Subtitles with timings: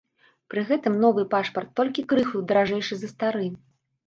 [0.53, 3.47] Пры гэтым новы пашпарт толькі крыху даражэйшы за стары.